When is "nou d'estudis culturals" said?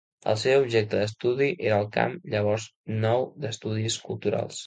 3.05-4.59